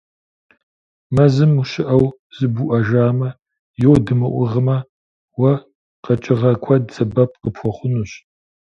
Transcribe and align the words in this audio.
Мэзым 1.15 1.51
ущыӀэу 1.61 2.05
зыбуӀэжамэ, 2.35 3.29
йод 3.81 4.05
умыӀыгъмэ, 4.13 4.77
уэ 5.39 5.53
къэкӀыгъэ 6.03 6.51
куэд 6.63 6.83
сэбэп 6.95 7.31
къыпхуэхъунущ. 7.41 8.11